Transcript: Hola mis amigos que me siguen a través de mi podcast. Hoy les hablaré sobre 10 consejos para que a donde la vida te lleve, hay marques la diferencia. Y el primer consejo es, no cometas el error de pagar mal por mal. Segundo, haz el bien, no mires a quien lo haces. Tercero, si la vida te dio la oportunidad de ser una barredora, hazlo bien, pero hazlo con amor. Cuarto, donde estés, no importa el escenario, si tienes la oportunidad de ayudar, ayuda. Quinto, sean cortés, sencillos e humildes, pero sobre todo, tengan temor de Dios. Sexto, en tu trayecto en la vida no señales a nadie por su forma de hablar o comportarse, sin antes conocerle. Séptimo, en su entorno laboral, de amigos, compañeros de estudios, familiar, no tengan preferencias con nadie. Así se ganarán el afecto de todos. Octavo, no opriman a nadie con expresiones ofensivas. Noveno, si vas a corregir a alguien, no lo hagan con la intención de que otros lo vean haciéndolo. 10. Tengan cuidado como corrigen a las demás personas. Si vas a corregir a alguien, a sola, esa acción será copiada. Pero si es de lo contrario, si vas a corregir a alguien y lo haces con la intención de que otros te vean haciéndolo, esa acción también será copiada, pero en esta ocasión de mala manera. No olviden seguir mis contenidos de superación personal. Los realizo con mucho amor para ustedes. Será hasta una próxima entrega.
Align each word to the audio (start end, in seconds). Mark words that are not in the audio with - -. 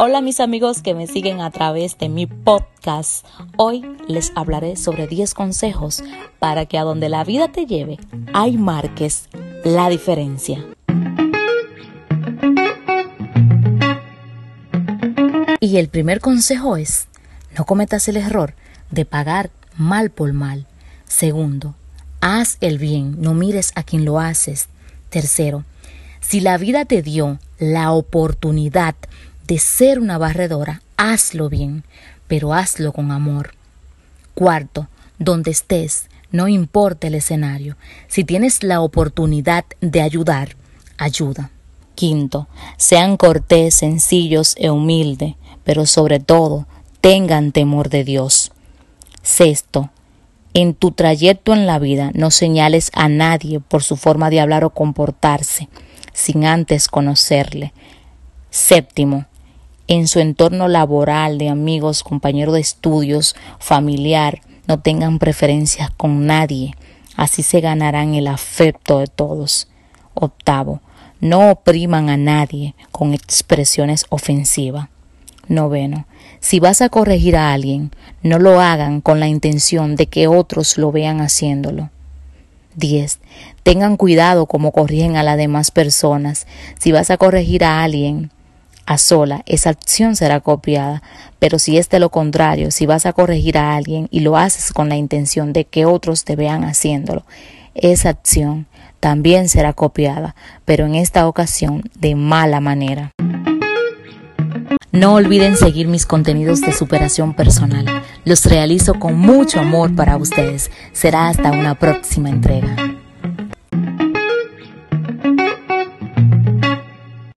Hola 0.00 0.20
mis 0.20 0.38
amigos 0.38 0.80
que 0.80 0.94
me 0.94 1.08
siguen 1.08 1.40
a 1.40 1.50
través 1.50 1.98
de 1.98 2.08
mi 2.08 2.26
podcast. 2.26 3.26
Hoy 3.56 3.84
les 4.06 4.30
hablaré 4.36 4.76
sobre 4.76 5.08
10 5.08 5.34
consejos 5.34 6.04
para 6.38 6.66
que 6.66 6.78
a 6.78 6.84
donde 6.84 7.08
la 7.08 7.24
vida 7.24 7.50
te 7.50 7.66
lleve, 7.66 7.98
hay 8.32 8.56
marques 8.58 9.28
la 9.64 9.88
diferencia. 9.88 10.64
Y 15.58 15.78
el 15.78 15.88
primer 15.88 16.20
consejo 16.20 16.76
es, 16.76 17.08
no 17.56 17.64
cometas 17.64 18.06
el 18.06 18.18
error 18.18 18.54
de 18.92 19.04
pagar 19.04 19.50
mal 19.76 20.10
por 20.10 20.32
mal. 20.32 20.68
Segundo, 21.08 21.74
haz 22.20 22.58
el 22.60 22.78
bien, 22.78 23.20
no 23.20 23.34
mires 23.34 23.72
a 23.74 23.82
quien 23.82 24.04
lo 24.04 24.20
haces. 24.20 24.68
Tercero, 25.10 25.64
si 26.20 26.38
la 26.38 26.56
vida 26.56 26.84
te 26.84 27.02
dio 27.02 27.40
la 27.58 27.90
oportunidad 27.90 28.94
de 29.48 29.58
ser 29.58 29.98
una 29.98 30.18
barredora, 30.18 30.82
hazlo 30.98 31.48
bien, 31.48 31.82
pero 32.26 32.52
hazlo 32.52 32.92
con 32.92 33.10
amor. 33.10 33.54
Cuarto, 34.34 34.88
donde 35.18 35.50
estés, 35.50 36.08
no 36.30 36.48
importa 36.48 37.06
el 37.06 37.14
escenario, 37.14 37.78
si 38.08 38.24
tienes 38.24 38.62
la 38.62 38.82
oportunidad 38.82 39.64
de 39.80 40.02
ayudar, 40.02 40.54
ayuda. 40.98 41.50
Quinto, 41.94 42.46
sean 42.76 43.16
cortés, 43.16 43.74
sencillos 43.74 44.54
e 44.58 44.70
humildes, 44.70 45.34
pero 45.64 45.86
sobre 45.86 46.20
todo, 46.20 46.66
tengan 47.00 47.50
temor 47.50 47.88
de 47.88 48.04
Dios. 48.04 48.52
Sexto, 49.22 49.90
en 50.52 50.74
tu 50.74 50.92
trayecto 50.92 51.54
en 51.54 51.66
la 51.66 51.78
vida 51.78 52.10
no 52.12 52.30
señales 52.30 52.90
a 52.92 53.08
nadie 53.08 53.60
por 53.60 53.82
su 53.82 53.96
forma 53.96 54.28
de 54.28 54.40
hablar 54.40 54.64
o 54.64 54.70
comportarse, 54.70 55.70
sin 56.12 56.44
antes 56.44 56.88
conocerle. 56.88 57.72
Séptimo, 58.50 59.26
en 59.88 60.06
su 60.06 60.20
entorno 60.20 60.68
laboral, 60.68 61.38
de 61.38 61.48
amigos, 61.48 62.02
compañeros 62.02 62.54
de 62.54 62.60
estudios, 62.60 63.34
familiar, 63.58 64.42
no 64.66 64.78
tengan 64.80 65.18
preferencias 65.18 65.90
con 65.90 66.26
nadie. 66.26 66.74
Así 67.16 67.42
se 67.42 67.60
ganarán 67.60 68.14
el 68.14 68.28
afecto 68.28 68.98
de 68.98 69.06
todos. 69.06 69.66
Octavo, 70.14 70.82
no 71.20 71.50
opriman 71.50 72.10
a 72.10 72.16
nadie 72.16 72.74
con 72.92 73.14
expresiones 73.14 74.04
ofensivas. 74.10 74.88
Noveno, 75.48 76.06
si 76.40 76.60
vas 76.60 76.82
a 76.82 76.90
corregir 76.90 77.36
a 77.36 77.54
alguien, 77.54 77.90
no 78.22 78.38
lo 78.38 78.60
hagan 78.60 79.00
con 79.00 79.18
la 79.18 79.28
intención 79.28 79.96
de 79.96 80.06
que 80.06 80.28
otros 80.28 80.76
lo 80.76 80.92
vean 80.92 81.22
haciéndolo. 81.22 81.90
10. 82.76 83.18
Tengan 83.62 83.96
cuidado 83.96 84.46
como 84.46 84.70
corrigen 84.70 85.16
a 85.16 85.22
las 85.22 85.38
demás 85.38 85.70
personas. 85.70 86.46
Si 86.78 86.92
vas 86.92 87.10
a 87.10 87.16
corregir 87.16 87.64
a 87.64 87.82
alguien, 87.82 88.30
a 88.88 88.96
sola, 88.96 89.42
esa 89.44 89.68
acción 89.68 90.16
será 90.16 90.40
copiada. 90.40 91.02
Pero 91.38 91.58
si 91.58 91.76
es 91.76 91.90
de 91.90 92.00
lo 92.00 92.08
contrario, 92.08 92.70
si 92.70 92.86
vas 92.86 93.04
a 93.04 93.12
corregir 93.12 93.58
a 93.58 93.76
alguien 93.76 94.08
y 94.10 94.20
lo 94.20 94.38
haces 94.38 94.72
con 94.72 94.88
la 94.88 94.96
intención 94.96 95.52
de 95.52 95.66
que 95.66 95.84
otros 95.84 96.24
te 96.24 96.36
vean 96.36 96.64
haciéndolo, 96.64 97.24
esa 97.74 98.08
acción 98.08 98.66
también 98.98 99.50
será 99.50 99.74
copiada, 99.74 100.34
pero 100.64 100.86
en 100.86 100.94
esta 100.94 101.28
ocasión 101.28 101.82
de 101.98 102.14
mala 102.14 102.60
manera. 102.60 103.10
No 104.90 105.14
olviden 105.14 105.56
seguir 105.58 105.86
mis 105.86 106.06
contenidos 106.06 106.62
de 106.62 106.72
superación 106.72 107.34
personal. 107.34 107.84
Los 108.24 108.46
realizo 108.46 108.94
con 108.94 109.18
mucho 109.18 109.60
amor 109.60 109.94
para 109.94 110.16
ustedes. 110.16 110.70
Será 110.92 111.28
hasta 111.28 111.52
una 111.52 111.78
próxima 111.78 112.30
entrega. 112.30 112.97